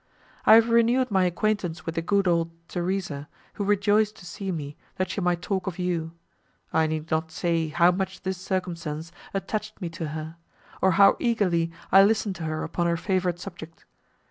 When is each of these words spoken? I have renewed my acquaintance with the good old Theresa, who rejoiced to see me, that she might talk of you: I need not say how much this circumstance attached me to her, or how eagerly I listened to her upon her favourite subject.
I 0.47 0.55
have 0.55 0.69
renewed 0.71 1.11
my 1.11 1.25
acquaintance 1.25 1.85
with 1.85 1.93
the 1.93 2.01
good 2.01 2.27
old 2.27 2.49
Theresa, 2.67 3.27
who 3.53 3.63
rejoiced 3.63 4.15
to 4.15 4.25
see 4.25 4.51
me, 4.51 4.75
that 4.95 5.11
she 5.11 5.21
might 5.21 5.43
talk 5.43 5.67
of 5.67 5.77
you: 5.77 6.13
I 6.73 6.87
need 6.87 7.11
not 7.11 7.31
say 7.31 7.67
how 7.67 7.91
much 7.91 8.23
this 8.23 8.39
circumstance 8.39 9.11
attached 9.31 9.79
me 9.79 9.89
to 9.89 10.07
her, 10.07 10.37
or 10.81 10.93
how 10.93 11.17
eagerly 11.19 11.71
I 11.91 12.01
listened 12.03 12.35
to 12.37 12.45
her 12.45 12.63
upon 12.63 12.87
her 12.87 12.97
favourite 12.97 13.37
subject. 13.37 13.85